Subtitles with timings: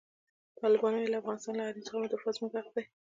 [0.61, 2.83] طالبانو وویل، د افغانستان له حریم څخه دفاع زموږ حق دی.